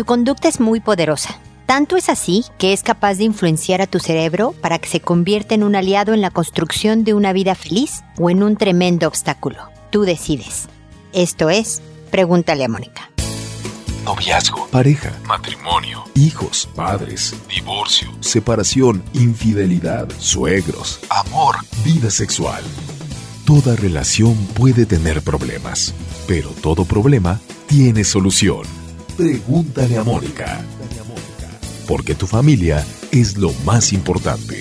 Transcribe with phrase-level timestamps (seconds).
[0.00, 1.38] Tu conducta es muy poderosa.
[1.66, 5.54] Tanto es así que es capaz de influenciar a tu cerebro para que se convierta
[5.54, 9.58] en un aliado en la construcción de una vida feliz o en un tremendo obstáculo.
[9.90, 10.70] Tú decides.
[11.12, 13.10] Esto es, pregúntale a Mónica.
[14.06, 22.64] Noviazgo, pareja, matrimonio, hijos, padres, divorcio, separación, infidelidad, suegros, amor, vida sexual.
[23.44, 25.92] Toda relación puede tener problemas,
[26.26, 28.79] pero todo problema tiene solución.
[29.20, 30.64] Pregúntale a Mónica.
[31.86, 34.58] Porque tu familia es lo más importante.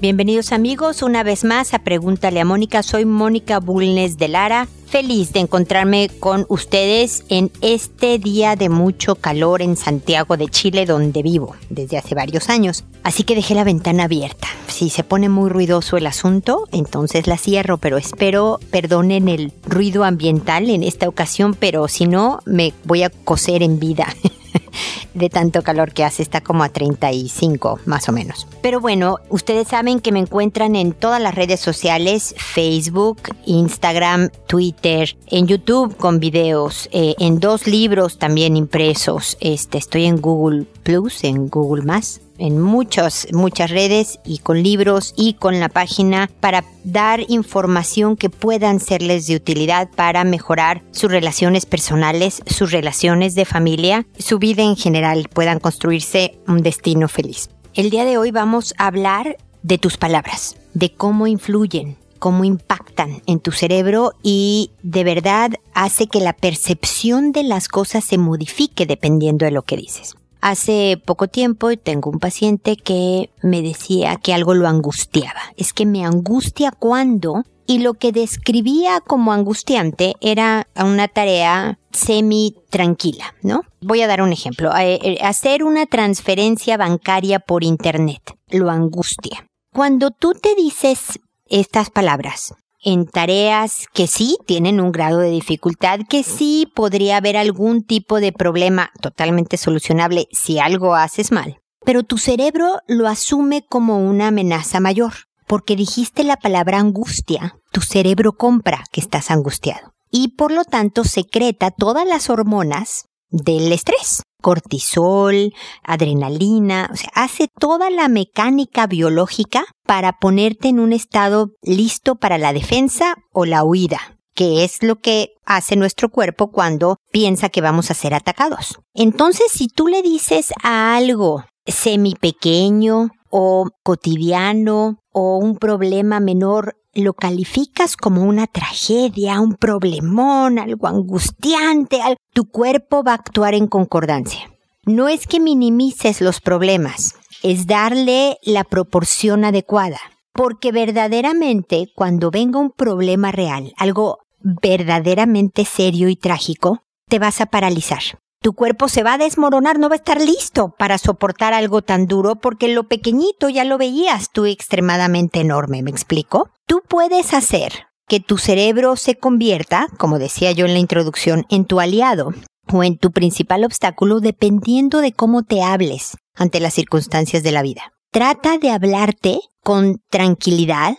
[0.00, 2.84] Bienvenidos amigos una vez más a Pregúntale a Mónica.
[2.84, 4.68] Soy Mónica Bulnes de Lara.
[4.96, 10.86] Feliz de encontrarme con ustedes en este día de mucho calor en Santiago de Chile
[10.86, 12.82] donde vivo desde hace varios años.
[13.02, 14.48] Así que dejé la ventana abierta.
[14.68, 20.02] Si se pone muy ruidoso el asunto, entonces la cierro, pero espero perdonen el ruido
[20.02, 24.06] ambiental en esta ocasión, pero si no, me voy a coser en vida.
[25.14, 28.46] de tanto calor que hace, está como a 35 más o menos.
[28.62, 35.16] Pero bueno, ustedes saben que me encuentran en todas las redes sociales, Facebook, Instagram, Twitter,
[35.28, 41.24] en YouTube con videos, eh, en dos libros también impresos, este, estoy en Google Plus,
[41.24, 46.64] en Google Más en muchas, muchas redes y con libros y con la página para
[46.84, 53.44] dar información que puedan serles de utilidad para mejorar sus relaciones personales, sus relaciones de
[53.44, 57.50] familia, su vida en general, puedan construirse un destino feliz.
[57.74, 63.22] El día de hoy vamos a hablar de tus palabras, de cómo influyen, cómo impactan
[63.26, 68.86] en tu cerebro y de verdad hace que la percepción de las cosas se modifique
[68.86, 70.14] dependiendo de lo que dices.
[70.40, 75.40] Hace poco tiempo tengo un paciente que me decía que algo lo angustiaba.
[75.56, 82.54] Es que me angustia cuando y lo que describía como angustiante era una tarea semi
[82.70, 83.62] tranquila, ¿no?
[83.80, 84.74] Voy a dar un ejemplo.
[84.76, 89.46] Eh, eh, hacer una transferencia bancaria por internet lo angustia.
[89.72, 96.00] Cuando tú te dices estas palabras, en tareas que sí tienen un grado de dificultad,
[96.08, 101.58] que sí podría haber algún tipo de problema totalmente solucionable si algo haces mal.
[101.84, 105.12] Pero tu cerebro lo asume como una amenaza mayor,
[105.46, 111.04] porque dijiste la palabra angustia, tu cerebro compra que estás angustiado y por lo tanto
[111.04, 115.52] secreta todas las hormonas del estrés cortisol,
[115.82, 122.38] adrenalina, o sea, hace toda la mecánica biológica para ponerte en un estado listo para
[122.38, 127.62] la defensa o la huida que es lo que hace nuestro cuerpo cuando piensa que
[127.62, 128.78] vamos a ser atacados.
[128.94, 136.76] Entonces, si tú le dices a algo semi pequeño o cotidiano o un problema menor
[136.94, 142.00] lo calificas como una tragedia, un problemón, algo angustiante,
[142.32, 144.50] tu cuerpo va a actuar en concordancia.
[144.84, 149.98] No es que minimices los problemas, es darle la proporción adecuada.
[150.32, 157.46] Porque verdaderamente cuando venga un problema real, algo verdaderamente serio y trágico, te vas a
[157.46, 158.02] paralizar
[158.46, 162.06] tu cuerpo se va a desmoronar, no va a estar listo para soportar algo tan
[162.06, 166.50] duro porque lo pequeño ya lo veías tú extremadamente enorme, ¿me explico?
[166.64, 167.72] Tú puedes hacer
[168.06, 172.34] que tu cerebro se convierta, como decía yo en la introducción, en tu aliado
[172.72, 177.62] o en tu principal obstáculo dependiendo de cómo te hables ante las circunstancias de la
[177.62, 177.94] vida.
[178.12, 180.94] Trata de hablarte con tranquilidad,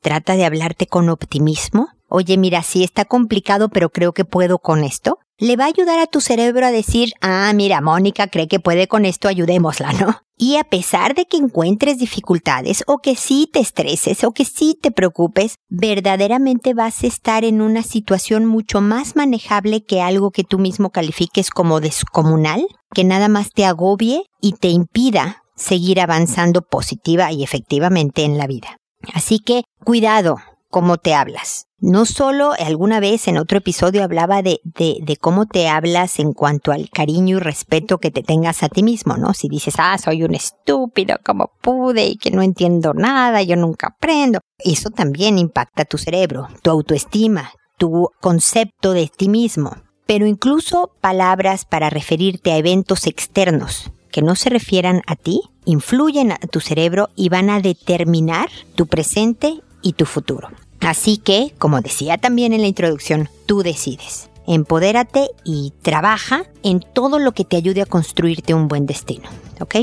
[0.00, 1.88] trata de hablarte con optimismo.
[2.08, 5.98] Oye, mira, sí está complicado, pero creo que puedo con esto le va a ayudar
[6.00, 10.16] a tu cerebro a decir, ah, mira, Mónica cree que puede con esto, ayudémosla, ¿no?
[10.36, 14.78] Y a pesar de que encuentres dificultades o que sí te estreses o que sí
[14.80, 20.44] te preocupes, verdaderamente vas a estar en una situación mucho más manejable que algo que
[20.44, 26.62] tú mismo califiques como descomunal, que nada más te agobie y te impida seguir avanzando
[26.62, 28.78] positiva y efectivamente en la vida.
[29.14, 30.36] Así que cuidado
[30.68, 31.66] cómo te hablas.
[31.80, 36.72] No solo alguna vez en otro episodio hablaba de, de, cómo te hablas en cuanto
[36.72, 39.32] al cariño y respeto que te tengas a ti mismo, ¿no?
[39.32, 43.94] Si dices, ah, soy un estúpido, como pude y que no entiendo nada, yo nunca
[43.96, 44.40] aprendo.
[44.58, 49.76] Eso también impacta tu cerebro, tu autoestima, tu concepto de ti mismo.
[50.04, 56.32] Pero incluso palabras para referirte a eventos externos que no se refieran a ti influyen
[56.32, 60.48] a tu cerebro y van a determinar tu presente y tu futuro.
[60.80, 64.30] Así que, como decía también en la introducción, tú decides.
[64.46, 69.28] Empodérate y trabaja en todo lo que te ayude a construirte un buen destino.
[69.60, 69.76] ¿Ok?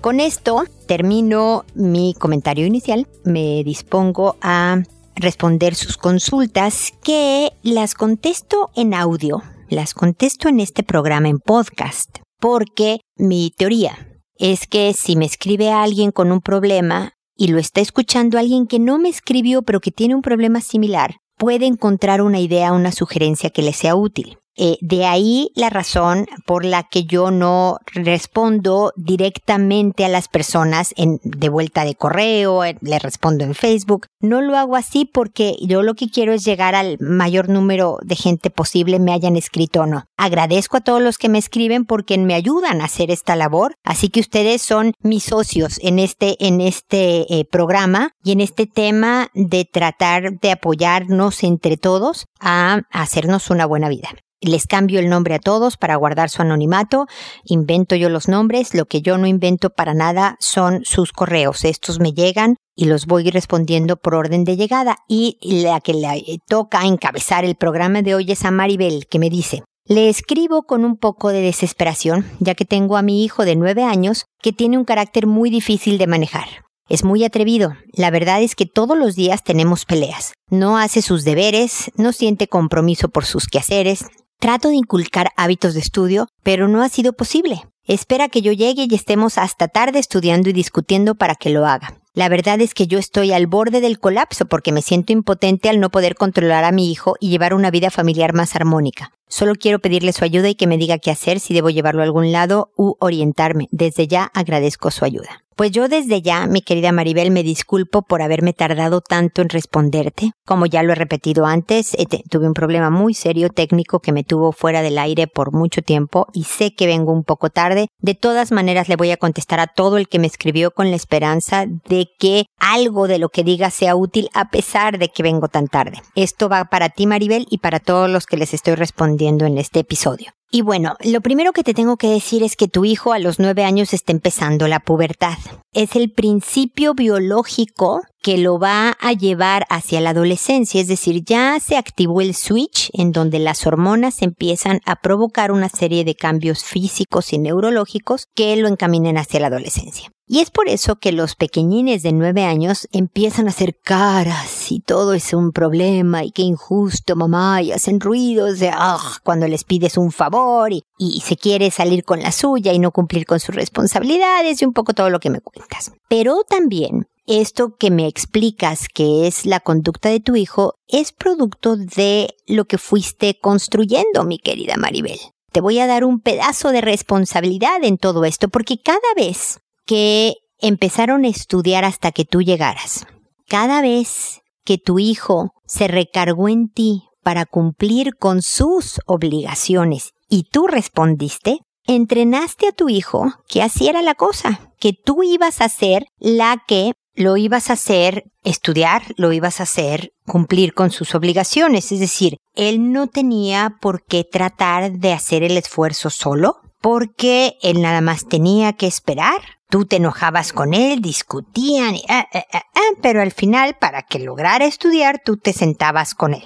[0.00, 3.06] con esto termino mi comentario inicial.
[3.24, 4.82] Me dispongo a
[5.14, 12.20] responder sus consultas que las contesto en audio, las contesto en este programa en podcast,
[12.40, 17.80] porque mi teoría es que si me escribe alguien con un problema y lo está
[17.80, 22.40] escuchando alguien que no me escribió pero que tiene un problema similar, puede encontrar una
[22.40, 24.38] idea, una sugerencia que le sea útil.
[24.60, 30.92] Eh, de ahí la razón por la que yo no respondo directamente a las personas
[30.96, 34.06] en, de vuelta de correo, eh, le respondo en Facebook.
[34.20, 38.16] No lo hago así porque yo lo que quiero es llegar al mayor número de
[38.16, 40.04] gente posible, me hayan escrito o no.
[40.16, 43.74] Agradezco a todos los que me escriben porque me ayudan a hacer esta labor.
[43.84, 48.66] Así que ustedes son mis socios en este, en este eh, programa y en este
[48.66, 54.08] tema de tratar de apoyarnos entre todos a hacernos una buena vida.
[54.40, 57.06] Les cambio el nombre a todos para guardar su anonimato,
[57.44, 61.64] invento yo los nombres, lo que yo no invento para nada son sus correos.
[61.64, 64.98] Estos me llegan y los voy respondiendo por orden de llegada.
[65.08, 69.28] Y la que le toca encabezar el programa de hoy es a Maribel, que me
[69.28, 73.56] dice, le escribo con un poco de desesperación, ya que tengo a mi hijo de
[73.56, 76.46] nueve años que tiene un carácter muy difícil de manejar.
[76.88, 77.74] Es muy atrevido.
[77.92, 80.32] La verdad es que todos los días tenemos peleas.
[80.48, 84.06] No hace sus deberes, no siente compromiso por sus quehaceres,
[84.40, 87.64] Trato de inculcar hábitos de estudio, pero no ha sido posible.
[87.84, 91.98] Espera que yo llegue y estemos hasta tarde estudiando y discutiendo para que lo haga.
[92.14, 95.80] La verdad es que yo estoy al borde del colapso porque me siento impotente al
[95.80, 99.10] no poder controlar a mi hijo y llevar una vida familiar más armónica.
[99.26, 102.04] Solo quiero pedirle su ayuda y que me diga qué hacer, si debo llevarlo a
[102.04, 103.66] algún lado u orientarme.
[103.72, 105.44] Desde ya agradezco su ayuda.
[105.58, 110.30] Pues yo desde ya, mi querida Maribel, me disculpo por haberme tardado tanto en responderte.
[110.46, 111.96] Como ya lo he repetido antes,
[112.30, 116.28] tuve un problema muy serio técnico que me tuvo fuera del aire por mucho tiempo
[116.32, 117.88] y sé que vengo un poco tarde.
[117.98, 120.96] De todas maneras, le voy a contestar a todo el que me escribió con la
[120.96, 125.48] esperanza de que algo de lo que diga sea útil a pesar de que vengo
[125.48, 126.00] tan tarde.
[126.14, 129.80] Esto va para ti, Maribel, y para todos los que les estoy respondiendo en este
[129.80, 130.37] episodio.
[130.50, 133.38] Y bueno, lo primero que te tengo que decir es que tu hijo a los
[133.38, 135.36] nueve años está empezando la pubertad.
[135.74, 141.58] Es el principio biológico que lo va a llevar hacia la adolescencia, es decir, ya
[141.60, 146.62] se activó el switch en donde las hormonas empiezan a provocar una serie de cambios
[146.62, 150.10] físicos y neurológicos que lo encaminen hacia la adolescencia.
[150.26, 154.80] Y es por eso que los pequeñines de nueve años empiezan a hacer caras y
[154.80, 159.64] todo es un problema y qué injusto mamá y hacen ruidos de ah cuando les
[159.64, 163.40] pides un favor y, y se quiere salir con la suya y no cumplir con
[163.40, 165.92] sus responsabilidades y un poco todo lo que me cuentas.
[166.10, 171.76] Pero también esto que me explicas que es la conducta de tu hijo es producto
[171.76, 175.18] de lo que fuiste construyendo, mi querida Maribel.
[175.52, 180.34] Te voy a dar un pedazo de responsabilidad en todo esto porque cada vez que
[180.58, 183.06] empezaron a estudiar hasta que tú llegaras.
[183.46, 190.44] Cada vez que tu hijo se recargó en ti para cumplir con sus obligaciones y
[190.50, 195.68] tú respondiste, entrenaste a tu hijo que así era la cosa, que tú ibas a
[195.68, 201.14] ser la que lo ibas a hacer estudiar, lo ibas a hacer cumplir con sus
[201.14, 207.58] obligaciones, es decir, él no tenía por qué tratar de hacer el esfuerzo solo, porque
[207.60, 209.40] él nada más tenía que esperar
[209.70, 214.18] Tú te enojabas con él, discutían, y, ah, ah, ah, pero al final, para que
[214.18, 216.44] lograra estudiar, tú te sentabas con él.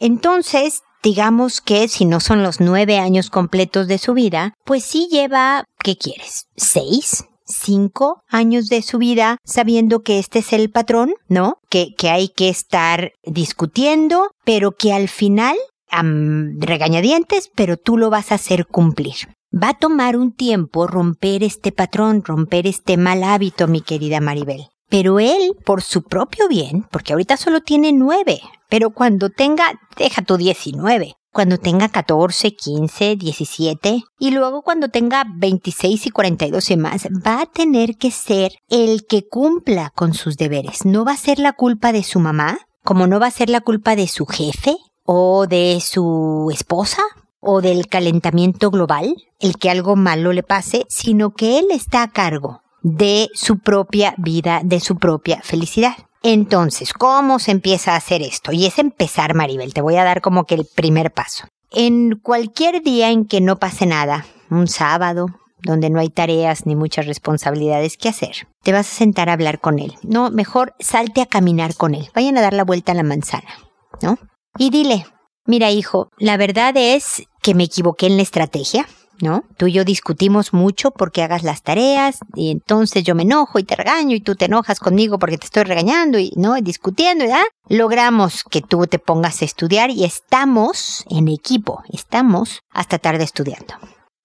[0.00, 5.06] Entonces, digamos que si no son los nueve años completos de su vida, pues sí
[5.08, 6.48] lleva, ¿qué quieres?
[6.56, 7.26] ¿Seis?
[7.44, 11.58] Cinco años de su vida sabiendo que este es el patrón, ¿no?
[11.68, 15.56] Que, que hay que estar discutiendo, pero que al final,
[16.58, 19.14] regañadientes, pero tú lo vas a hacer cumplir.
[19.54, 24.66] Va a tomar un tiempo romper este patrón, romper este mal hábito, mi querida Maribel.
[24.88, 30.22] Pero él, por su propio bien, porque ahorita solo tiene nueve, pero cuando tenga, deja
[30.22, 36.76] tu diecinueve, cuando tenga 14, 15, 17 y luego cuando tenga 26 y 42 y
[36.76, 40.84] más, va a tener que ser el que cumpla con sus deberes.
[40.84, 43.62] No va a ser la culpa de su mamá, como no va a ser la
[43.62, 47.02] culpa de su jefe o de su esposa
[47.40, 52.10] o del calentamiento global, el que algo malo le pase, sino que él está a
[52.10, 55.94] cargo de su propia vida, de su propia felicidad.
[56.22, 58.52] Entonces, ¿cómo se empieza a hacer esto?
[58.52, 61.48] Y es empezar, Maribel, te voy a dar como que el primer paso.
[61.72, 65.26] En cualquier día en que no pase nada, un sábado,
[65.60, 69.58] donde no hay tareas ni muchas responsabilidades que hacer, te vas a sentar a hablar
[69.58, 69.94] con él.
[70.02, 72.08] No, mejor salte a caminar con él.
[72.14, 73.50] Vayan a dar la vuelta a la manzana,
[74.00, 74.18] ¿no?
[74.56, 75.04] Y dile,
[75.46, 78.86] Mira, hijo, la verdad es que me equivoqué en la estrategia.
[79.20, 79.44] ¿No?
[79.56, 83.64] Tú y yo discutimos mucho porque hagas las tareas y entonces yo me enojo y
[83.64, 86.54] te regaño y tú te enojas conmigo porque te estoy regañando y, ¿no?
[86.54, 87.44] discutiendo, ¿verdad?
[87.68, 93.74] Logramos que tú te pongas a estudiar y estamos en equipo, estamos hasta tarde estudiando.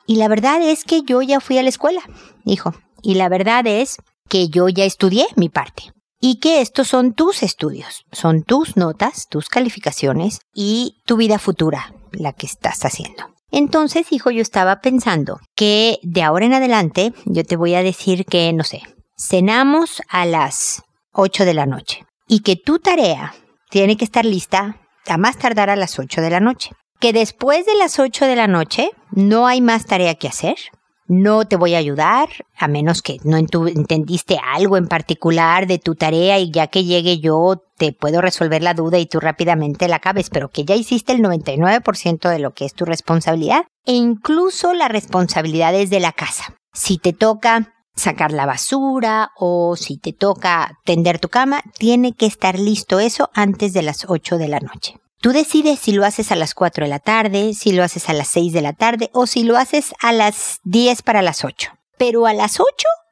[0.05, 2.01] Y la verdad es que yo ya fui a la escuela,
[2.43, 2.74] hijo.
[3.01, 5.91] Y la verdad es que yo ya estudié mi parte.
[6.22, 11.93] Y que estos son tus estudios, son tus notas, tus calificaciones y tu vida futura,
[12.12, 13.29] la que estás haciendo.
[13.51, 18.25] Entonces, hijo, yo estaba pensando que de ahora en adelante yo te voy a decir
[18.25, 18.82] que, no sé,
[19.18, 23.34] cenamos a las 8 de la noche y que tu tarea
[23.70, 24.77] tiene que estar lista
[25.08, 26.72] a más tardar a las 8 de la noche.
[27.00, 30.58] Que después de las 8 de la noche no hay más tarea que hacer,
[31.09, 35.95] no te voy a ayudar, a menos que no entendiste algo en particular de tu
[35.95, 39.97] tarea y ya que llegue yo te puedo resolver la duda y tú rápidamente la
[39.97, 44.73] acabes, pero que ya hiciste el 99% de lo que es tu responsabilidad e incluso
[44.73, 46.55] las responsabilidades de la casa.
[46.73, 52.27] Si te toca sacar la basura o si te toca tender tu cama, tiene que
[52.27, 54.95] estar listo eso antes de las 8 de la noche.
[55.21, 58.13] Tú decides si lo haces a las 4 de la tarde, si lo haces a
[58.13, 61.71] las 6 de la tarde o si lo haces a las 10 para las 8.
[61.97, 62.67] Pero a las 8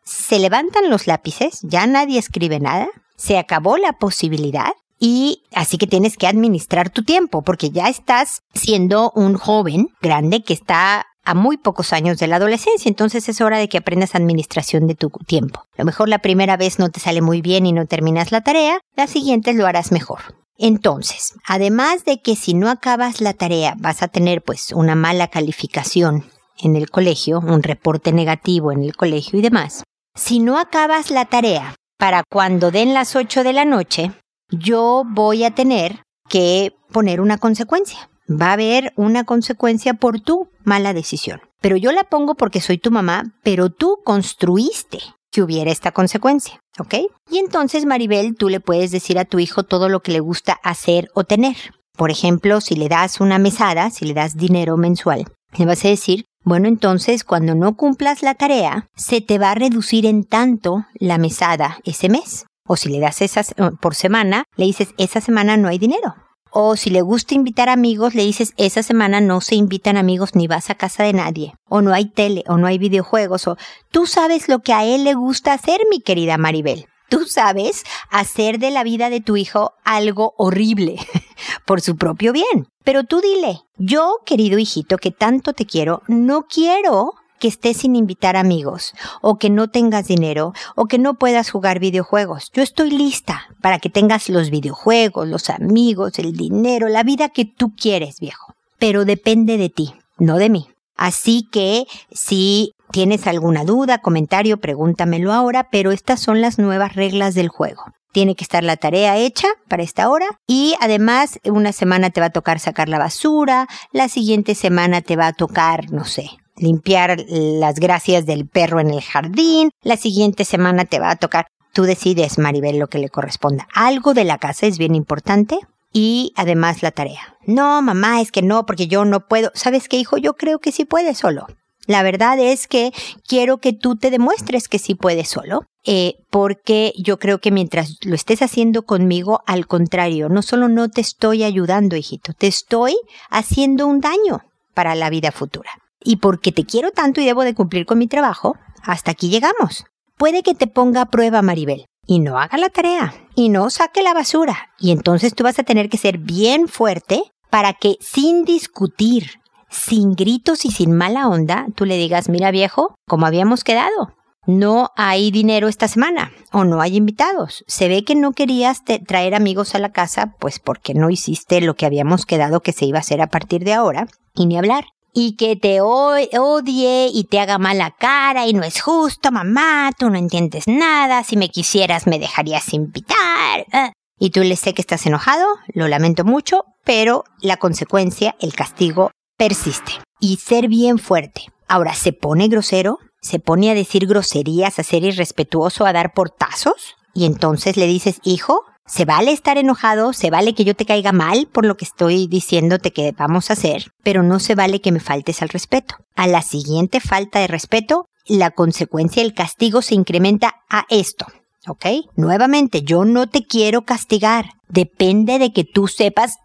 [0.06, 2.88] se levantan los lápices, ya nadie escribe nada,
[3.18, 8.40] se acabó la posibilidad y así que tienes que administrar tu tiempo porque ya estás
[8.54, 13.42] siendo un joven grande que está a muy pocos años de la adolescencia, entonces es
[13.42, 15.66] hora de que aprendas administración de tu tiempo.
[15.74, 18.40] A lo mejor la primera vez no te sale muy bien y no terminas la
[18.40, 20.22] tarea, la siguiente lo harás mejor.
[20.58, 25.28] Entonces, además de que si no acabas la tarea vas a tener pues una mala
[25.28, 26.26] calificación
[26.60, 29.84] en el colegio, un reporte negativo en el colegio y demás,
[30.16, 34.12] si no acabas la tarea para cuando den las 8 de la noche,
[34.50, 38.10] yo voy a tener que poner una consecuencia.
[38.30, 41.42] Va a haber una consecuencia por tu mala decisión.
[41.62, 45.00] Pero yo la pongo porque soy tu mamá, pero tú construiste
[45.38, 46.96] que hubiera esta consecuencia, ¿ok?
[47.30, 50.54] Y entonces, Maribel, tú le puedes decir a tu hijo todo lo que le gusta
[50.64, 51.56] hacer o tener.
[51.96, 55.26] Por ejemplo, si le das una mesada, si le das dinero mensual,
[55.56, 59.56] le vas a decir, bueno, entonces cuando no cumplas la tarea, se te va a
[59.56, 62.48] reducir en tanto la mesada ese mes.
[62.68, 66.16] O si le das esas eh, por semana, le dices, esa semana no hay dinero.
[66.60, 70.48] O si le gusta invitar amigos, le dices, esa semana no se invitan amigos ni
[70.48, 71.54] vas a casa de nadie.
[71.70, 73.58] O no hay tele, o no hay videojuegos, o
[73.92, 76.88] tú sabes lo que a él le gusta hacer, mi querida Maribel.
[77.10, 80.96] Tú sabes hacer de la vida de tu hijo algo horrible,
[81.66, 82.68] por su propio bien.
[82.84, 87.96] Pero tú dile, yo, querido hijito, que tanto te quiero, no quiero que estés sin
[87.96, 92.52] invitar amigos, o que no tengas dinero, o que no puedas jugar videojuegos.
[92.54, 97.46] Yo estoy lista para que tengas los videojuegos, los amigos, el dinero, la vida que
[97.46, 98.54] tú quieres, viejo.
[98.80, 100.68] Pero depende de ti, no de mí.
[100.96, 107.36] Así que si tienes alguna duda, comentario, pregúntamelo ahora, pero estas son las nuevas reglas
[107.36, 107.84] del juego.
[108.12, 112.28] Tiene que estar la tarea hecha para esta hora y además una semana te va
[112.28, 117.24] a tocar sacar la basura, la siguiente semana te va a tocar, no sé, limpiar
[117.28, 119.72] las gracias del perro en el jardín.
[119.82, 121.48] La siguiente semana te va a tocar.
[121.74, 123.68] Tú decides, Maribel, lo que le corresponda.
[123.74, 125.60] Algo de la casa es bien importante
[125.94, 127.36] y además la tarea.
[127.46, 129.52] No, mamá, es que no, porque yo no puedo.
[129.54, 130.18] ¿Sabes qué, hijo?
[130.18, 131.48] Yo creo que sí puedes solo.
[131.86, 132.92] La verdad es que
[133.26, 137.96] quiero que tú te demuestres que sí puedes solo, eh, porque yo creo que mientras
[138.02, 142.98] lo estés haciendo conmigo, al contrario, no solo no te estoy ayudando, hijito, te estoy
[143.30, 144.42] haciendo un daño
[144.74, 145.72] para la vida futura
[146.04, 149.86] y porque te quiero tanto y debo de cumplir con mi trabajo, hasta aquí llegamos.
[150.18, 154.02] Puede que te ponga a prueba Maribel y no haga la tarea y no saque
[154.02, 158.46] la basura y entonces tú vas a tener que ser bien fuerte para que sin
[158.46, 164.14] discutir, sin gritos y sin mala onda, tú le digas, mira viejo, como habíamos quedado,
[164.48, 167.66] no hay dinero esta semana o no hay invitados.
[167.68, 171.76] Se ve que no querías traer amigos a la casa, pues porque no hiciste lo
[171.76, 174.86] que habíamos quedado que se iba a hacer a partir de ahora, y ni hablar
[175.20, 180.12] y que te odie y te haga mala cara y no es justo, mamá, tú
[180.12, 183.62] no entiendes nada, si me quisieras me dejarías invitar.
[183.74, 183.94] ¿eh?
[184.20, 189.10] Y tú le sé que estás enojado, lo lamento mucho, pero la consecuencia, el castigo,
[189.40, 189.94] persiste.
[190.20, 191.48] Y ser bien fuerte.
[191.68, 193.00] Ahora, ¿se pone grosero?
[193.20, 196.96] ¿Se pone a decir groserías, a ser irrespetuoso, a dar portazos?
[197.16, 201.12] Y entonces le dices, hijo, se vale estar enojado, se vale que yo te caiga
[201.12, 204.92] mal por lo que estoy diciéndote que vamos a hacer, pero no se vale que
[204.92, 205.96] me faltes al respeto.
[206.16, 211.26] A la siguiente falta de respeto, la consecuencia, el castigo se incrementa a esto.
[211.68, 211.86] ¿ok?
[212.16, 214.52] Nuevamente, yo no te quiero castigar.
[214.70, 216.36] Depende de que tú sepas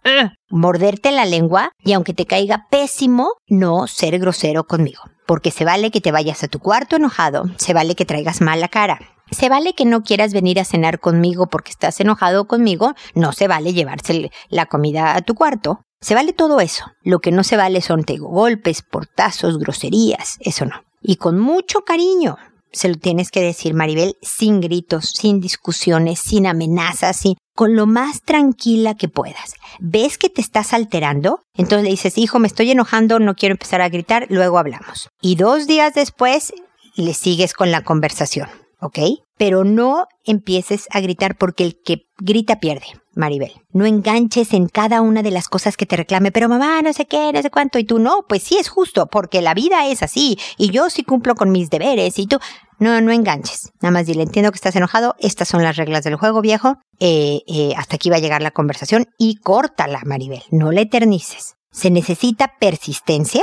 [0.49, 5.03] morderte la lengua y aunque te caiga pésimo, no ser grosero conmigo.
[5.27, 8.69] Porque se vale que te vayas a tu cuarto enojado, se vale que traigas mala
[8.69, 8.99] cara.
[9.33, 13.49] Se vale que no quieras venir a cenar conmigo porque estás enojado conmigo, no se
[13.49, 15.81] vale llevarse la comida a tu cuarto.
[16.01, 16.85] Se vale todo eso.
[17.03, 20.83] Lo que no se vale son te golpes, portazos, groserías, eso no.
[21.01, 22.37] Y con mucho cariño,
[22.73, 27.87] se lo tienes que decir, Maribel, sin gritos, sin discusiones, sin amenazas, sin, con lo
[27.87, 29.55] más tranquila que puedas.
[29.79, 31.41] ¿Ves que te estás alterando?
[31.55, 35.09] Entonces le dices, hijo, me estoy enojando, no quiero empezar a gritar, luego hablamos.
[35.21, 36.53] Y dos días después
[36.97, 38.49] le sigues con la conversación,
[38.83, 38.99] ¿ok?
[39.39, 42.87] Pero no empieces a gritar porque el que grita pierde.
[43.15, 43.53] Maribel.
[43.73, 47.05] No enganches en cada una de las cosas que te reclame, pero mamá, no sé
[47.05, 50.03] qué, no sé cuánto, y tú no, pues sí es justo, porque la vida es
[50.03, 52.39] así, y yo sí cumplo con mis deberes, y tú,
[52.79, 53.71] no, no enganches.
[53.81, 57.41] Nada más dile, entiendo que estás enojado, estas son las reglas del juego, viejo, eh,
[57.47, 61.55] eh, hasta aquí va a llegar la conversación, y córtala, Maribel, no la eternices.
[61.71, 63.43] Se necesita persistencia,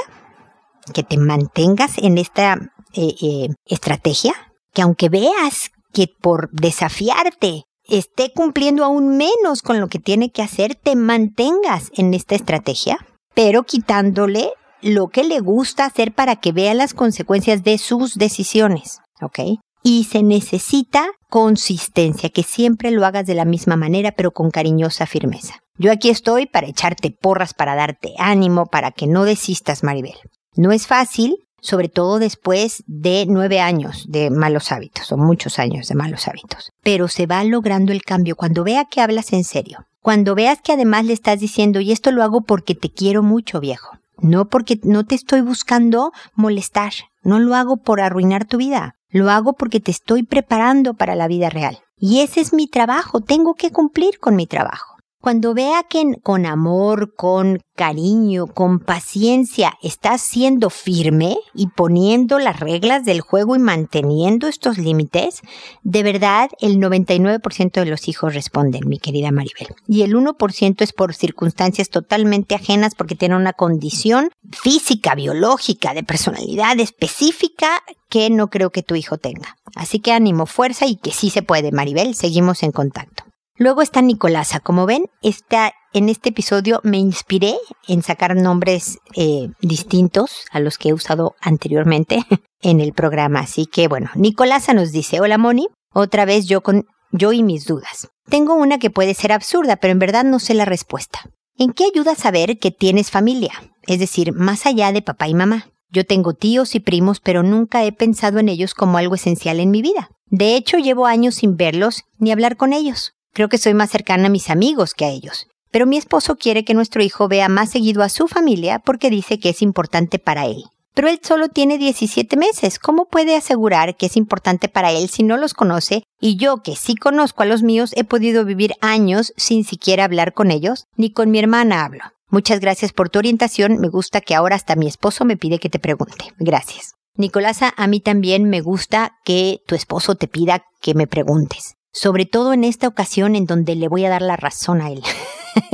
[0.94, 2.58] que te mantengas en esta
[2.94, 4.34] eh, estrategia,
[4.74, 10.44] que aunque veas que por desafiarte esté cumpliendo aún menos con lo que tiene que
[10.44, 12.98] hacer, te mantengas en esta estrategia,
[13.34, 19.00] pero quitándole lo que le gusta hacer para que vea las consecuencias de sus decisiones,
[19.22, 19.60] ¿ok?
[19.84, 25.06] Y se necesita consistencia, que siempre lo hagas de la misma manera, pero con cariñosa
[25.06, 25.60] firmeza.
[25.78, 30.16] Yo aquí estoy para echarte porras, para darte ánimo, para que no desistas, Maribel.
[30.56, 35.88] No es fácil, sobre todo después de nueve años de malos hábitos o muchos años
[35.88, 36.72] de malos hábitos.
[36.84, 39.86] Pero se va logrando el cambio cuando vea que hablas en serio.
[40.02, 43.60] Cuando veas que además le estás diciendo, y esto lo hago porque te quiero mucho,
[43.60, 43.98] viejo.
[44.18, 46.94] No porque no te estoy buscando molestar.
[47.24, 48.96] No lo hago por arruinar tu vida.
[49.10, 51.80] Lo hago porque te estoy preparando para la vida real.
[51.98, 53.22] Y ese es mi trabajo.
[53.22, 54.89] Tengo que cumplir con mi trabajo.
[55.22, 62.62] Cuando vea que con amor, con cariño, con paciencia estás siendo firme y poniendo las
[62.62, 65.42] reglas del juego y manteniendo estos límites,
[65.84, 69.68] de verdad el 99% de los hijos responden, mi querida Maribel.
[69.90, 76.04] Y el 1% es por circunstancias totalmente ajenas porque tienen una condición física, biológica, de
[76.04, 79.58] personalidad específica que no creo que tu hijo tenga.
[79.76, 82.16] Así que ánimo, fuerza y que sí se puede, Maribel.
[82.16, 83.29] Seguimos en contacto.
[83.60, 84.62] Luego está Nicolasa.
[84.62, 87.58] Como ven, está, en este episodio me inspiré
[87.90, 92.24] en sacar nombres eh, distintos a los que he usado anteriormente
[92.62, 93.42] en el programa.
[93.42, 97.66] Así que bueno, Nicolasa nos dice, hola Moni, otra vez yo con yo y mis
[97.66, 98.08] dudas.
[98.30, 101.20] Tengo una que puede ser absurda, pero en verdad no sé la respuesta.
[101.58, 103.52] ¿En qué ayuda saber que tienes familia?
[103.86, 105.68] Es decir, más allá de papá y mamá.
[105.90, 109.72] Yo tengo tíos y primos, pero nunca he pensado en ellos como algo esencial en
[109.72, 110.12] mi vida.
[110.28, 113.16] De hecho, llevo años sin verlos ni hablar con ellos.
[113.34, 115.48] Creo que soy más cercana a mis amigos que a ellos.
[115.72, 119.40] Pero mi esposo quiere que nuestro hijo vea más seguido a su familia porque dice
[119.40, 120.64] que es importante para él.
[120.96, 122.80] Pero él solo tiene 17 meses.
[122.80, 126.04] ¿Cómo puede asegurar que es importante para él si no los conoce?
[126.20, 130.34] Y yo, que sí conozco a los míos, he podido vivir años sin siquiera hablar
[130.34, 132.04] con ellos, ni con mi hermana hablo.
[132.30, 133.78] Muchas gracias por tu orientación.
[133.80, 136.34] Me gusta que ahora hasta mi esposo me pide que te pregunte.
[136.40, 136.94] Gracias.
[137.16, 142.26] Nicolasa, a mí también me gusta que tu esposo te pida que me preguntes sobre
[142.26, 145.04] todo en esta ocasión en donde le voy a dar la razón a él.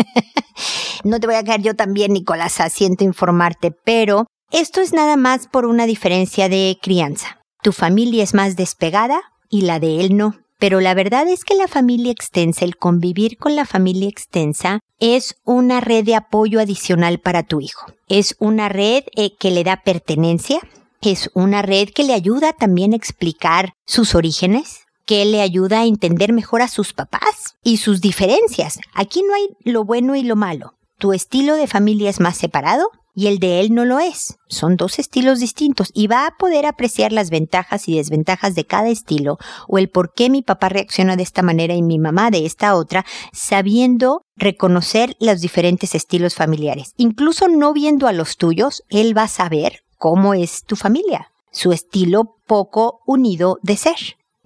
[1.03, 5.47] no te voy a caer yo también, Nicolás, siento informarte, pero esto es nada más
[5.47, 7.39] por una diferencia de crianza.
[7.61, 10.35] Tu familia es más despegada y la de él no.
[10.57, 15.35] Pero la verdad es que la familia extensa, el convivir con la familia extensa, es
[15.43, 17.85] una red de apoyo adicional para tu hijo.
[18.07, 20.59] Es una red eh, que le da pertenencia,
[21.01, 25.85] es una red que le ayuda también a explicar sus orígenes, que le ayuda a
[25.85, 28.79] entender mejor a sus papás y sus diferencias.
[28.93, 30.75] Aquí no hay lo bueno y lo malo.
[30.97, 34.37] Tu estilo de familia es más separado y el de él no lo es.
[34.47, 38.89] Son dos estilos distintos y va a poder apreciar las ventajas y desventajas de cada
[38.89, 39.37] estilo
[39.67, 42.75] o el por qué mi papá reacciona de esta manera y mi mamá de esta
[42.75, 46.93] otra, sabiendo reconocer los diferentes estilos familiares.
[46.97, 51.71] Incluso no viendo a los tuyos, él va a saber cómo es tu familia, su
[51.71, 53.95] estilo poco unido de ser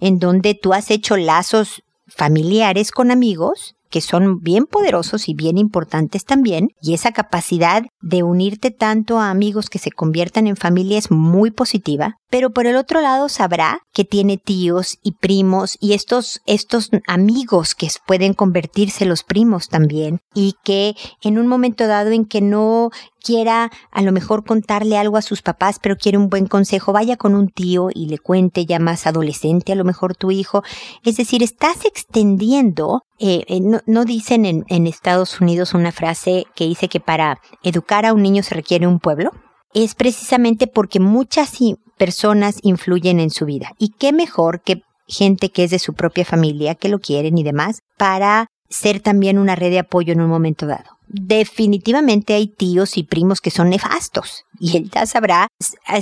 [0.00, 5.58] en donde tú has hecho lazos familiares con amigos que son bien poderosos y bien
[5.58, 10.96] importantes también, y esa capacidad de unirte tanto a amigos que se conviertan en familia
[10.96, 15.92] es muy positiva, pero por el otro lado sabrá que tiene tíos y primos y
[15.92, 22.10] estos, estos amigos que pueden convertirse los primos también y que en un momento dado
[22.12, 22.90] en que no
[23.22, 27.16] quiera a lo mejor contarle algo a sus papás, pero quiere un buen consejo, vaya
[27.16, 30.62] con un tío y le cuente ya más adolescente, a lo mejor tu hijo.
[31.04, 36.46] Es decir, estás extendiendo, eh, eh, no, no, dicen en, en Estados Unidos una frase
[36.54, 39.32] que dice que para educar a un niño se requiere un pueblo.
[39.72, 41.60] Es precisamente porque muchas
[42.00, 43.74] personas influyen en su vida.
[43.78, 47.42] Y qué mejor que gente que es de su propia familia, que lo quieren y
[47.42, 52.96] demás, para ser también una red de apoyo en un momento dado definitivamente hay tíos
[52.96, 55.48] y primos que son nefastos y él ya sabrá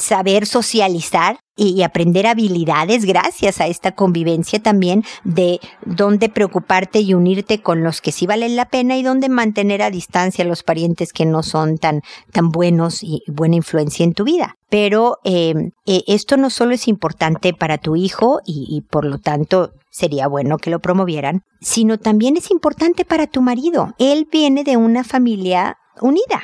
[0.00, 7.62] saber socializar y aprender habilidades gracias a esta convivencia también de dónde preocuparte y unirte
[7.62, 11.12] con los que sí valen la pena y dónde mantener a distancia a los parientes
[11.12, 14.54] que no son tan, tan buenos y buena influencia en tu vida.
[14.70, 19.72] Pero eh, eh, esto no solo es importante para tu hijo y por lo tanto
[19.98, 23.94] sería bueno que lo promovieran, sino también es importante para tu marido.
[23.98, 26.42] Él viene de una familia unida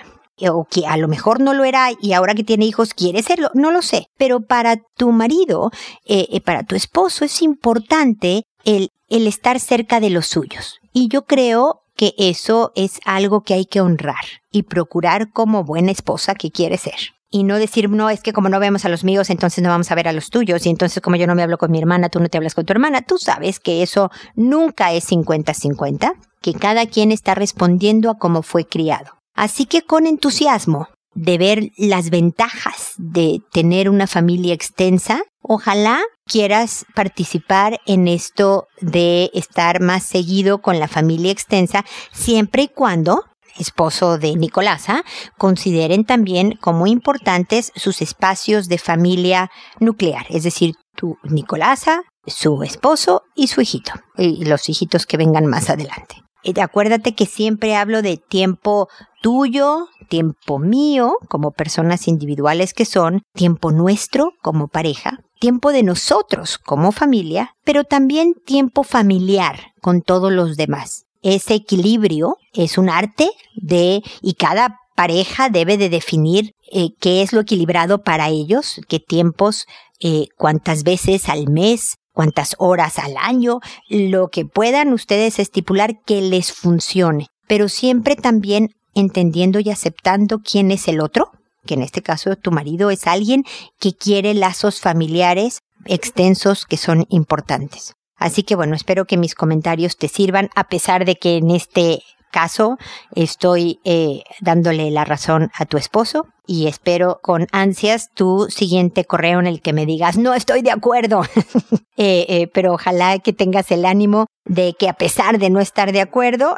[0.50, 3.50] o que a lo mejor no lo era y ahora que tiene hijos quiere serlo,
[3.54, 4.08] no lo sé.
[4.16, 5.70] Pero para tu marido,
[6.06, 10.80] eh, eh, para tu esposo es importante el, el estar cerca de los suyos.
[10.92, 15.92] Y yo creo que eso es algo que hay que honrar y procurar como buena
[15.92, 19.02] esposa que quiere ser y no decir, no, es que como no vemos a los
[19.02, 21.42] míos, entonces no vamos a ver a los tuyos, y entonces como yo no me
[21.42, 24.12] hablo con mi hermana, tú no te hablas con tu hermana, tú sabes que eso
[24.36, 29.18] nunca es 50-50, que cada quien está respondiendo a cómo fue criado.
[29.34, 36.86] Así que con entusiasmo de ver las ventajas de tener una familia extensa, ojalá quieras
[36.94, 43.24] participar en esto de estar más seguido con la familia extensa, siempre y cuando
[43.58, 45.04] esposo de Nicolasa,
[45.38, 53.22] consideren también como importantes sus espacios de familia nuclear, es decir, tu Nicolasa, su esposo
[53.34, 56.16] y su hijito, y los hijitos que vengan más adelante.
[56.42, 58.88] Y acuérdate que siempre hablo de tiempo
[59.22, 66.58] tuyo, tiempo mío, como personas individuales que son, tiempo nuestro como pareja, tiempo de nosotros
[66.58, 73.30] como familia, pero también tiempo familiar con todos los demás ese equilibrio es un arte
[73.56, 79.00] de, y cada pareja debe de definir eh, qué es lo equilibrado para ellos, qué
[79.00, 79.64] tiempos,
[80.00, 86.20] eh, cuántas veces al mes, cuántas horas al año, lo que puedan ustedes estipular que
[86.20, 91.30] les funcione, pero siempre también entendiendo y aceptando quién es el otro,
[91.66, 93.44] que en este caso tu marido es alguien
[93.80, 97.94] que quiere lazos familiares extensos que son importantes.
[98.24, 102.00] Así que bueno, espero que mis comentarios te sirvan, a pesar de que en este
[102.32, 102.78] caso
[103.14, 109.40] estoy eh, dándole la razón a tu esposo y espero con ansias tu siguiente correo
[109.40, 111.22] en el que me digas no estoy de acuerdo
[111.98, 115.92] eh, eh, pero ojalá que tengas el ánimo de que a pesar de no estar
[115.92, 116.56] de acuerdo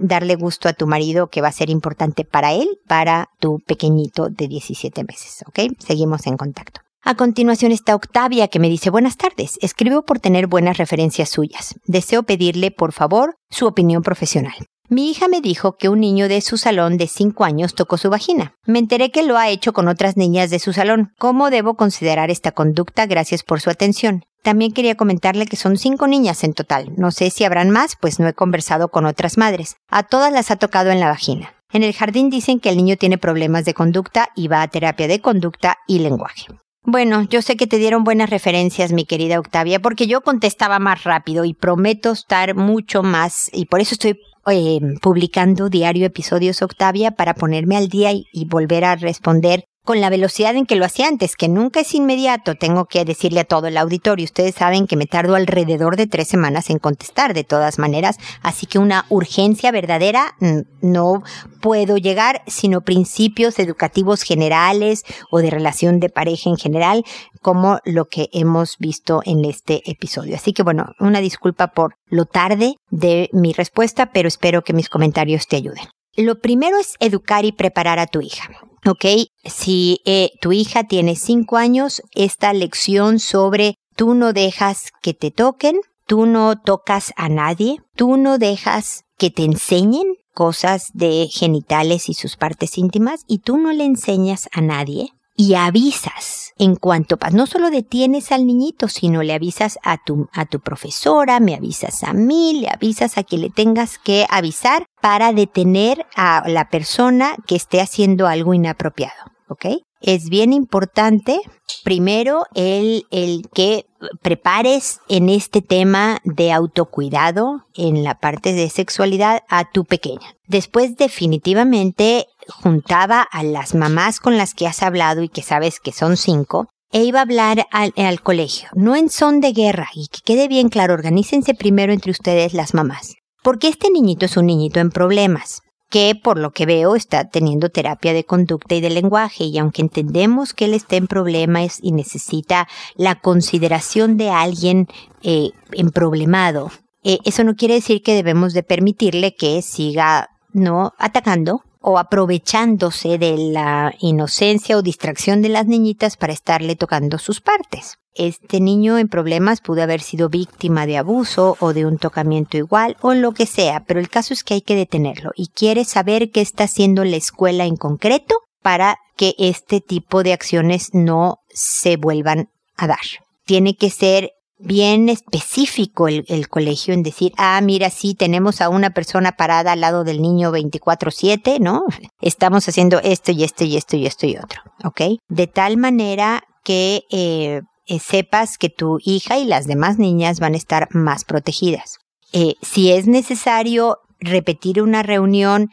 [0.00, 4.28] darle gusto a tu marido que va a ser importante para él para tu pequeñito
[4.30, 5.74] de 17 meses ¿ok?
[5.78, 9.58] seguimos en contacto a continuación está Octavia que me dice buenas tardes.
[9.62, 11.74] Escribo por tener buenas referencias suyas.
[11.86, 14.52] Deseo pedirle, por favor, su opinión profesional.
[14.90, 18.10] Mi hija me dijo que un niño de su salón de 5 años tocó su
[18.10, 18.52] vagina.
[18.66, 21.14] Me enteré que lo ha hecho con otras niñas de su salón.
[21.18, 23.06] ¿Cómo debo considerar esta conducta?
[23.06, 24.24] Gracias por su atención.
[24.42, 26.92] También quería comentarle que son cinco niñas en total.
[26.98, 29.76] No sé si habrán más, pues no he conversado con otras madres.
[29.88, 31.54] A todas las ha tocado en la vagina.
[31.72, 35.08] En el jardín dicen que el niño tiene problemas de conducta y va a terapia
[35.08, 36.48] de conducta y lenguaje.
[36.82, 41.04] Bueno, yo sé que te dieron buenas referencias, mi querida Octavia, porque yo contestaba más
[41.04, 44.18] rápido y prometo estar mucho más, y por eso estoy
[44.50, 50.10] eh, publicando diario episodios Octavia para ponerme al día y volver a responder con la
[50.10, 52.56] velocidad en que lo hacía antes, que nunca es inmediato.
[52.56, 54.26] Tengo que decirle a todo el auditorio.
[54.26, 58.66] Ustedes saben que me tardo alrededor de tres semanas en contestar de todas maneras, así
[58.66, 60.36] que una urgencia verdadera
[60.82, 61.22] no
[61.62, 67.02] puedo llegar, sino principios educativos generales o de relación de pareja en general,
[67.40, 70.36] como lo que hemos visto en este episodio.
[70.36, 74.90] Así que bueno, una disculpa por lo tarde de mi respuesta, pero espero que mis
[74.90, 75.84] comentarios te ayuden.
[76.18, 78.50] Lo primero es educar y preparar a tu hija.
[78.86, 79.04] ¿ok?
[79.44, 85.30] Si eh, tu hija tiene cinco años, esta lección sobre tú no dejas que te
[85.30, 92.08] toquen, tú no tocas a nadie, tú no dejas que te enseñen cosas de genitales
[92.08, 97.16] y sus partes íntimas y tú no le enseñas a nadie, y avisas en cuanto
[97.32, 102.02] no solo detienes al niñito, sino le avisas a tu, a tu profesora, me avisas
[102.02, 107.36] a mí, le avisas a quien le tengas que avisar para detener a la persona
[107.46, 109.14] que esté haciendo algo inapropiado.
[109.48, 109.66] ¿Ok?
[110.00, 111.40] es bien importante,
[111.82, 113.86] primero, el, el que
[114.22, 120.36] prepares en este tema de autocuidado en la parte de sexualidad a tu pequeña.
[120.46, 125.92] Después definitivamente juntaba a las mamás con las que has hablado y que sabes que
[125.92, 130.08] son cinco e iba a hablar al, al, colegio, no en son de guerra, y
[130.08, 133.16] que quede bien claro, organícense primero entre ustedes las mamás.
[133.42, 137.70] Porque este niñito es un niñito en problemas que por lo que veo está teniendo
[137.70, 141.92] terapia de conducta y de lenguaje y aunque entendemos que él está en problemas y
[141.92, 144.86] necesita la consideración de alguien
[145.22, 146.70] eh, en problemado,
[147.04, 153.18] eh, eso no quiere decir que debemos de permitirle que siga no atacando o aprovechándose
[153.18, 157.98] de la inocencia o distracción de las niñitas para estarle tocando sus partes.
[158.14, 162.96] Este niño en problemas pudo haber sido víctima de abuso o de un tocamiento igual
[163.00, 166.32] o lo que sea, pero el caso es que hay que detenerlo y quiere saber
[166.32, 171.96] qué está haciendo la escuela en concreto para que este tipo de acciones no se
[171.96, 172.98] vuelvan a dar.
[173.44, 178.90] Tiene que ser bien específico el, colegio en decir, ah, mira, sí, tenemos a una
[178.90, 181.84] persona parada al lado del niño 24/7, ¿no?
[182.20, 185.18] Estamos haciendo esto y esto y esto y esto y otro, ¿ok?
[185.28, 190.54] De tal manera que eh, eh, sepas que tu hija y las demás niñas van
[190.54, 191.98] a estar más protegidas.
[192.32, 195.70] Eh, si es necesario repetir una reunión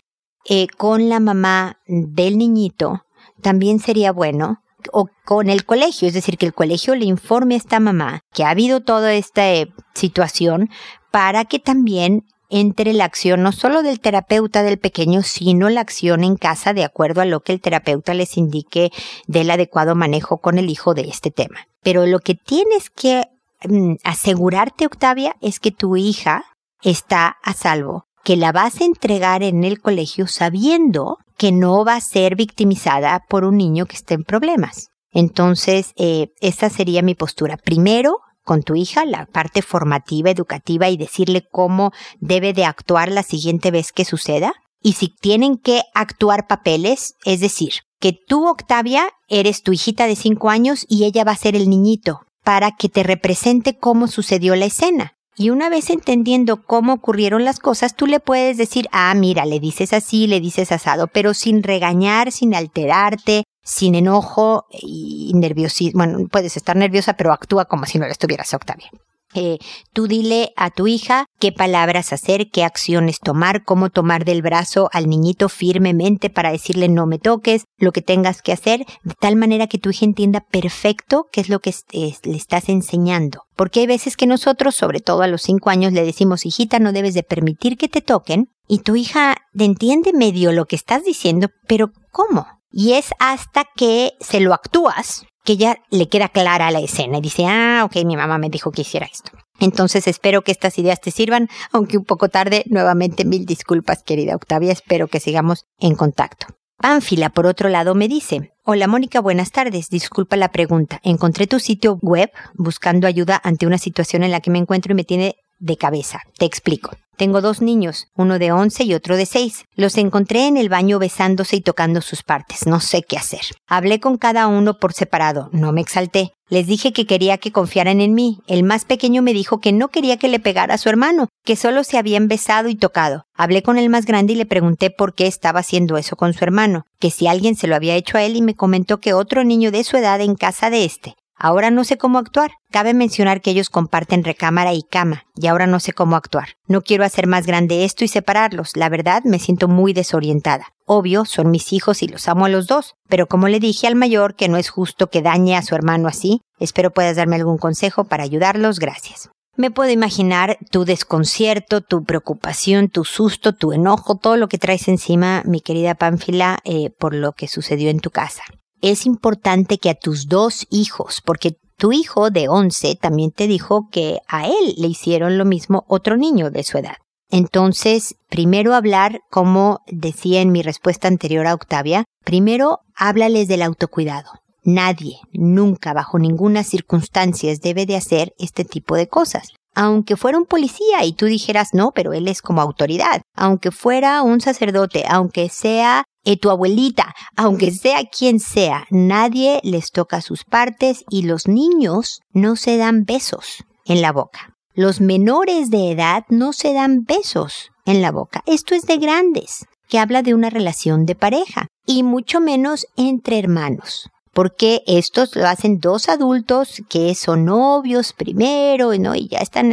[0.78, 3.02] con la mamá del niñito,
[3.41, 4.60] también sería bueno
[4.91, 8.43] o con el colegio, es decir, que el colegio le informe a esta mamá que
[8.43, 10.69] ha habido toda esta eh, situación
[11.12, 16.24] para que también entre la acción no solo del terapeuta del pequeño, sino la acción
[16.24, 18.91] en casa de acuerdo a lo que el terapeuta les indique
[19.28, 21.67] del adecuado manejo con el hijo de este tema.
[21.82, 23.26] Pero lo que tienes que
[23.67, 26.45] mm, asegurarte, Octavia, es que tu hija
[26.82, 31.96] está a salvo, que la vas a entregar en el colegio sabiendo que no va
[31.96, 34.88] a ser victimizada por un niño que esté en problemas.
[35.12, 37.56] Entonces, eh, esa sería mi postura.
[37.56, 43.22] Primero, con tu hija, la parte formativa, educativa y decirle cómo debe de actuar la
[43.22, 44.54] siguiente vez que suceda.
[44.82, 50.16] Y si tienen que actuar papeles, es decir, que tú, Octavia, eres tu hijita de
[50.16, 54.56] cinco años y ella va a ser el niñito, para que te represente cómo sucedió
[54.56, 55.14] la escena.
[55.38, 59.60] Y una vez entendiendo cómo ocurrieron las cosas, tú le puedes decir, ah, mira, le
[59.60, 66.06] dices así, le dices asado, pero sin regañar, sin alterarte, sin enojo y nerviosismo.
[66.06, 68.89] Bueno, puedes estar nerviosa, pero actúa como si no lo estuvieras, Octavia.
[69.36, 69.60] Eh,
[69.91, 74.89] tú dile a tu hija qué palabras hacer, qué acciones tomar, cómo tomar del brazo
[74.93, 79.36] al niñito firmemente para decirle no me toques, lo que tengas que hacer, de tal
[79.36, 83.41] manera que tu hija entienda perfecto qué es lo que le estás enseñando.
[83.58, 86.93] Porque hay veces que nosotros, sobre todo a los cinco años, le decimos, hijita, no
[86.93, 91.50] debes de permitir que te toquen, y tu hija entiende medio lo que estás diciendo,
[91.67, 92.48] pero ¿cómo?
[92.71, 97.21] Y es hasta que se lo actúas que ya le queda clara la escena y
[97.21, 99.31] dice, ah, ok, mi mamá me dijo que hiciera esto.
[99.60, 102.63] Entonces espero que estas ideas te sirvan, aunque un poco tarde.
[102.67, 104.73] Nuevamente mil disculpas, querida Octavia.
[104.73, 106.47] Espero que sigamos en contacto.
[106.77, 109.89] Pánfila, por otro lado, me dice, Hola Mónica, buenas tardes.
[109.89, 110.99] Disculpa la pregunta.
[111.03, 114.95] Encontré tu sitio web buscando ayuda ante una situación en la que me encuentro y
[114.95, 116.22] me tiene de cabeza.
[116.38, 116.91] Te explico.
[117.18, 119.63] Tengo dos niños, uno de 11 y otro de 6.
[119.76, 122.68] Los encontré en el baño besándose y tocando sus partes.
[122.68, 123.41] No sé qué hacer.
[123.68, 125.50] Hablé con cada uno por separado.
[125.54, 126.34] No me exalté.
[126.50, 128.39] Les dije que quería que confiaran en mí.
[128.48, 131.56] El más pequeño me dijo que no quería que le pegara a su hermano, que
[131.56, 133.24] solo se habían besado y tocado.
[133.34, 136.44] Hablé con el más grande y le pregunté por qué estaba haciendo eso con su
[136.44, 139.44] hermano, que si alguien se lo había hecho a él y me comentó que otro
[139.46, 141.15] niño de su edad en casa de este.
[141.38, 142.52] Ahora no sé cómo actuar.
[142.71, 146.50] Cabe mencionar que ellos comparten recámara y cama, y ahora no sé cómo actuar.
[146.67, 148.76] No quiero hacer más grande esto y separarlos.
[148.76, 150.67] La verdad, me siento muy desorientada.
[150.86, 153.95] Obvio, son mis hijos y los amo a los dos, pero como le dije al
[153.95, 157.58] mayor que no es justo que dañe a su hermano así, espero puedas darme algún
[157.58, 158.80] consejo para ayudarlos.
[158.80, 159.30] Gracias.
[159.58, 164.88] Me puedo imaginar tu desconcierto, tu preocupación, tu susto, tu enojo, todo lo que traes
[164.89, 168.43] encima, mi querida Pánfila, eh, por lo que sucedió en tu casa
[168.91, 173.89] es importante que a tus dos hijos, porque tu hijo de 11 también te dijo
[173.91, 176.98] que a él le hicieron lo mismo otro niño de su edad.
[177.32, 184.30] Entonces, primero hablar, como decía en mi respuesta anterior a Octavia, primero háblales del autocuidado.
[184.63, 189.50] Nadie, nunca, bajo ninguna circunstancia, debe de hacer este tipo de cosas.
[189.74, 193.21] Aunque fuera un policía y tú dijeras no, pero él es como autoridad.
[193.36, 199.92] Aunque fuera un sacerdote, aunque sea eh, tu abuelita, aunque sea quien sea, nadie les
[199.92, 204.56] toca sus partes y los niños no se dan besos en la boca.
[204.74, 208.44] Los menores de edad no se dan besos en la boca.
[208.46, 213.40] Esto es de grandes, que habla de una relación de pareja y mucho menos entre
[213.40, 214.10] hermanos.
[214.36, 219.16] porque estos lo hacen dos adultos que son novios primero, ¿no?
[219.16, 219.72] Y ya están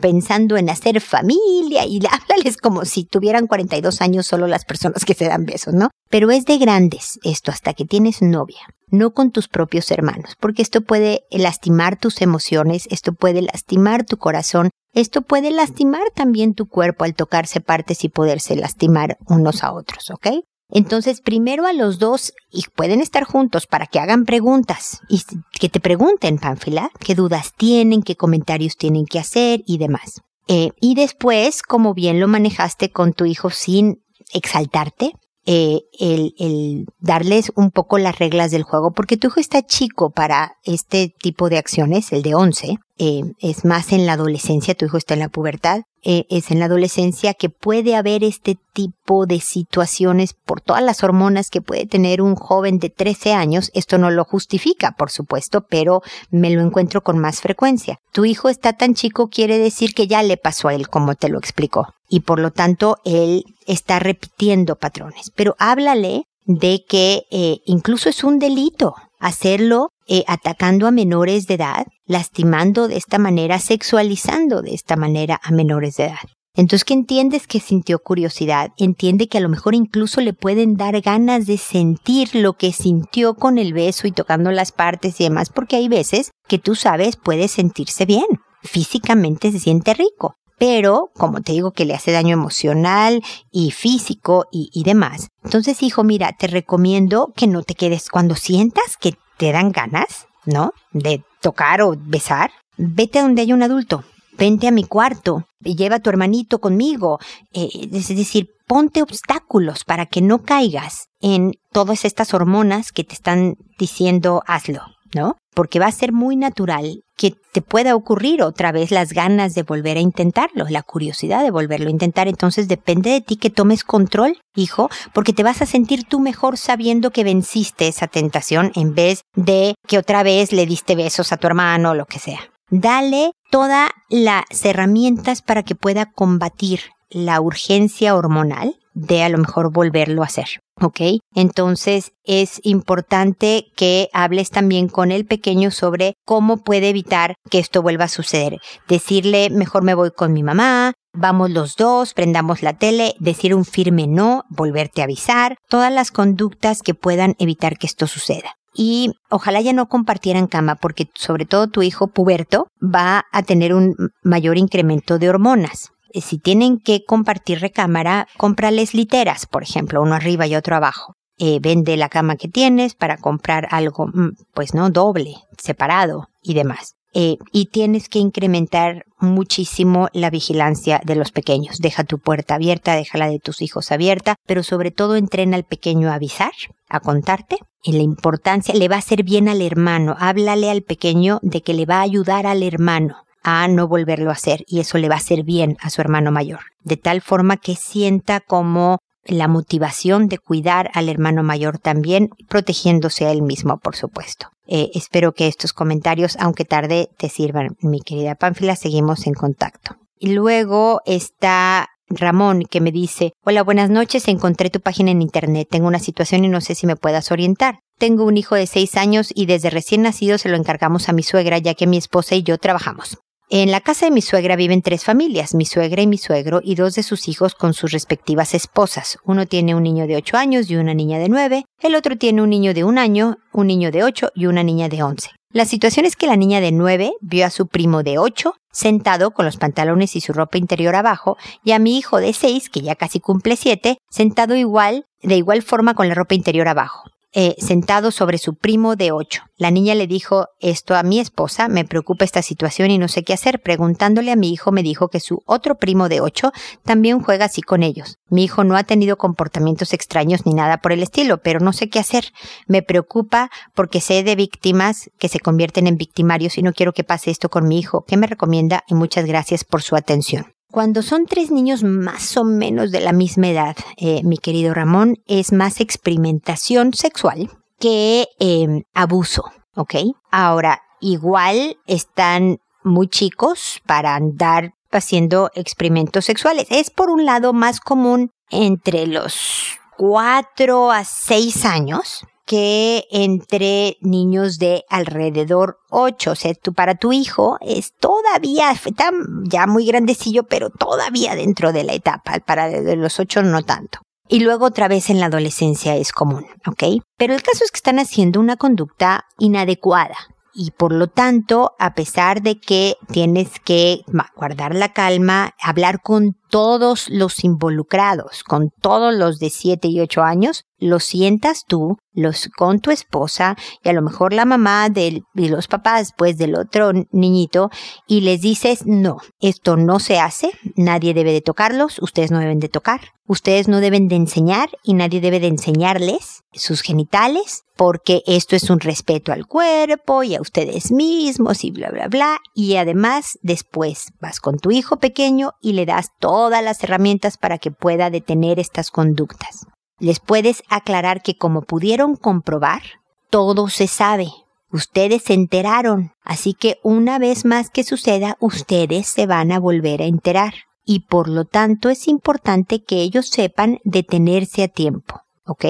[0.00, 5.14] pensando en hacer familia y háblales como si tuvieran 42 años solo las personas que
[5.14, 5.90] se dan besos, ¿no?
[6.08, 10.62] Pero es de grandes esto hasta que tienes novia, no con tus propios hermanos, porque
[10.62, 16.66] esto puede lastimar tus emociones, esto puede lastimar tu corazón, esto puede lastimar también tu
[16.66, 20.42] cuerpo al tocarse partes y poderse lastimar unos a otros, ¿ok?
[20.72, 25.22] Entonces, primero a los dos, y pueden estar juntos para que hagan preguntas y
[25.58, 30.22] que te pregunten, Pánfila, qué dudas tienen, qué comentarios tienen que hacer y demás.
[30.48, 34.02] Eh, y después, como bien lo manejaste con tu hijo sin
[34.32, 35.12] exaltarte,
[35.46, 40.10] eh, el, el, darles un poco las reglas del juego, porque tu hijo está chico
[40.10, 44.84] para este tipo de acciones, el de 11, eh, es más en la adolescencia, tu
[44.84, 49.26] hijo está en la pubertad, eh, es en la adolescencia que puede haber este tipo
[49.26, 53.70] de situaciones por todas las hormonas que puede tener un joven de 13 años.
[53.74, 57.98] Esto no lo justifica, por supuesto, pero me lo encuentro con más frecuencia.
[58.12, 61.28] Tu hijo está tan chico quiere decir que ya le pasó a él, como te
[61.28, 61.88] lo explicó.
[62.08, 65.30] Y por lo tanto, él está repitiendo patrones.
[65.34, 71.54] Pero háblale de que eh, incluso es un delito hacerlo eh, atacando a menores de
[71.54, 76.28] edad, lastimando de esta manera, sexualizando de esta manera a menores de edad.
[76.56, 81.00] Entonces que entiendes que sintió curiosidad, entiende que a lo mejor incluso le pueden dar
[81.02, 85.50] ganas de sentir lo que sintió con el beso y tocando las partes y demás,
[85.50, 88.26] porque hay veces que tú sabes puede sentirse bien,
[88.64, 94.46] físicamente se siente rico, pero como te digo que le hace daño emocional y físico
[94.50, 95.28] y, y demás.
[95.44, 100.26] Entonces hijo, mira, te recomiendo que no te quedes cuando sientas que te dan ganas,
[100.44, 100.72] ¿no?
[100.92, 104.04] De tocar o besar, vete a donde hay un adulto,
[104.38, 107.18] vente a mi cuarto, y lleva a tu hermanito conmigo,
[107.52, 113.14] eh, es decir, ponte obstáculos para que no caigas en todas estas hormonas que te
[113.14, 114.82] están diciendo hazlo,
[115.14, 115.36] ¿no?
[115.54, 119.62] Porque va a ser muy natural que te pueda ocurrir otra vez las ganas de
[119.62, 122.28] volver a intentarlo, la curiosidad de volverlo a intentar.
[122.28, 126.56] Entonces depende de ti que tomes control, hijo, porque te vas a sentir tú mejor
[126.56, 131.36] sabiendo que venciste esa tentación en vez de que otra vez le diste besos a
[131.36, 132.40] tu hermano o lo que sea.
[132.70, 139.72] Dale todas las herramientas para que pueda combatir la urgencia hormonal de a lo mejor
[139.72, 140.60] volverlo a hacer.
[140.80, 141.00] ¿Ok?
[141.34, 147.82] Entonces es importante que hables también con el pequeño sobre cómo puede evitar que esto
[147.82, 148.58] vuelva a suceder.
[148.88, 153.64] Decirle, mejor me voy con mi mamá, vamos los dos, prendamos la tele, decir un
[153.64, 158.54] firme no, volverte a avisar, todas las conductas que puedan evitar que esto suceda.
[158.74, 163.74] Y ojalá ya no compartieran cama porque sobre todo tu hijo puberto va a tener
[163.74, 165.90] un mayor incremento de hormonas.
[166.14, 171.14] Si tienen que compartir recámara, cómprales literas, por ejemplo, uno arriba y otro abajo.
[171.38, 176.52] Eh, vende la cama que tienes para comprar algo, mm, pues no, doble, separado y
[176.52, 176.96] demás.
[177.14, 181.78] Eh, y tienes que incrementar muchísimo la vigilancia de los pequeños.
[181.78, 186.10] Deja tu puerta abierta, déjala de tus hijos abierta, pero sobre todo entrena al pequeño
[186.10, 186.52] a avisar,
[186.88, 187.56] a contarte.
[187.82, 190.16] Y la importancia le va a hacer bien al hermano.
[190.18, 194.34] Háblale al pequeño de que le va a ayudar al hermano a no volverlo a
[194.34, 197.56] hacer y eso le va a hacer bien a su hermano mayor, de tal forma
[197.56, 203.78] que sienta como la motivación de cuidar al hermano mayor también, protegiéndose a él mismo,
[203.78, 204.48] por supuesto.
[204.66, 208.76] Eh, espero que estos comentarios, aunque tarde, te sirvan, mi querida Pánfila.
[208.76, 209.96] Seguimos en contacto.
[210.18, 215.68] Y luego está Ramón que me dice, hola, buenas noches, encontré tu página en internet,
[215.70, 217.80] tengo una situación y no sé si me puedas orientar.
[217.98, 221.22] Tengo un hijo de seis años y desde recién nacido se lo encargamos a mi
[221.22, 223.18] suegra ya que mi esposa y yo trabajamos.
[223.52, 226.76] En la casa de mi suegra viven tres familias, mi suegra y mi suegro y
[226.76, 229.18] dos de sus hijos con sus respectivas esposas.
[229.24, 232.42] Uno tiene un niño de ocho años y una niña de nueve, el otro tiene
[232.42, 235.30] un niño de un año, un niño de ocho y una niña de once.
[235.52, 239.32] La situación es que la niña de nueve vio a su primo de ocho sentado
[239.32, 242.82] con los pantalones y su ropa interior abajo y a mi hijo de seis, que
[242.82, 247.02] ya casi cumple siete, sentado igual, de igual forma con la ropa interior abajo.
[247.32, 249.42] Eh, sentado sobre su primo de ocho.
[249.56, 253.22] La niña le dijo esto a mi esposa, me preocupa esta situación y no sé
[253.22, 253.62] qué hacer.
[253.62, 256.50] Preguntándole a mi hijo me dijo que su otro primo de ocho
[256.84, 258.18] también juega así con ellos.
[258.30, 261.88] Mi hijo no ha tenido comportamientos extraños ni nada por el estilo, pero no sé
[261.88, 262.32] qué hacer.
[262.66, 267.04] Me preocupa porque sé de víctimas que se convierten en victimarios y no quiero que
[267.04, 268.04] pase esto con mi hijo.
[268.08, 268.82] ¿Qué me recomienda?
[268.88, 270.46] Y muchas gracias por su atención.
[270.70, 275.16] Cuando son tres niños más o menos de la misma edad, eh, mi querido Ramón,
[275.26, 277.50] es más experimentación sexual
[277.80, 279.44] que em, abuso,
[279.74, 279.94] ¿ok?
[280.30, 286.66] Ahora, igual están muy chicos para andar haciendo experimentos sexuales.
[286.70, 294.58] Es por un lado más común entre los cuatro a seis años, que entre niños
[294.58, 296.32] de alrededor 8.
[296.32, 299.12] O sea, tú, para tu hijo es todavía, está
[299.44, 302.40] ya muy grandecillo, pero todavía dentro de la etapa.
[302.40, 304.00] Para de los 8 no tanto.
[304.26, 307.00] Y luego otra vez en la adolescencia es común, ¿ok?
[307.16, 310.16] Pero el caso es que están haciendo una conducta inadecuada
[310.52, 314.00] y por lo tanto, a pesar de que tienes que
[314.34, 320.22] guardar la calma, hablar con todos los involucrados, con todos los de 7 y 8
[320.22, 325.22] años, lo sientas tú, los con tu esposa y a lo mejor la mamá de
[325.34, 327.70] los papás pues del otro niñito
[328.08, 332.58] y les dices no, esto no se hace, nadie debe de tocarlos, ustedes no deben
[332.58, 338.22] de tocar, ustedes no deben de enseñar y nadie debe de enseñarles sus genitales porque
[338.26, 342.76] esto es un respeto al cuerpo y a ustedes mismos y bla bla bla y
[342.76, 346.08] además después vas con tu hijo pequeño y le das
[346.40, 349.66] todas las herramientas para que pueda detener estas conductas
[350.00, 352.82] les puedes aclarar que como pudieron comprobar,
[353.28, 354.28] todo se sabe.
[354.72, 360.02] Ustedes se enteraron, así que una vez más que suceda, ustedes se van a volver
[360.02, 360.54] a enterar.
[360.84, 365.20] Y por lo tanto es importante que ellos sepan detenerse a tiempo.
[365.44, 365.64] ¿ok?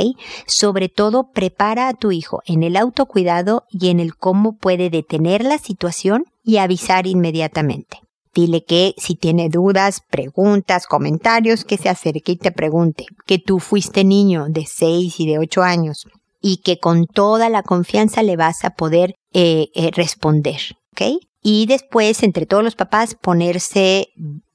[0.47, 5.43] Sobre todo prepara a tu hijo en el autocuidado y en el cómo puede detener
[5.43, 8.01] la situación y avisar inmediatamente.
[8.35, 13.07] Dile que si tiene dudas, preguntas, comentarios, que se acerque y te pregunte.
[13.27, 16.07] Que tú fuiste niño de 6 y de 8 años
[16.41, 20.61] y que con toda la confianza le vas a poder eh, eh, responder.
[20.93, 21.23] ¿Ok?
[21.43, 24.09] Y después, entre todos los papás, ponerse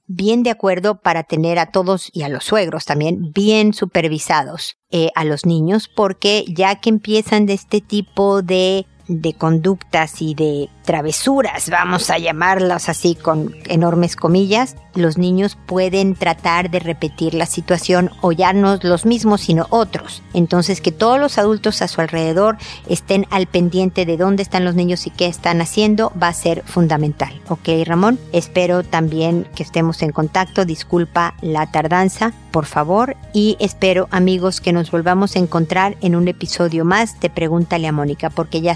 [0.08, 5.10] bien de acuerdo para tener a todos y a los suegros también bien supervisados eh,
[5.16, 10.70] a los niños porque ya que empiezan de este tipo de de conductas y de
[10.84, 17.46] travesuras, vamos a llamarlas así con enormes comillas, los niños pueden tratar de repetir la
[17.46, 20.24] situación o ya no los mismos sino otros.
[20.34, 24.76] Entonces que todos los adultos a su alrededor estén al pendiente de dónde están los
[24.76, 27.42] niños y qué están haciendo va a ser fundamental.
[27.50, 34.08] Ok Ramón, espero también que estemos en contacto, disculpa la tardanza, por favor, y espero
[34.12, 38.62] amigos que nos volvamos a encontrar en un episodio más de Pregúntale a Mónica, porque
[38.62, 38.76] ya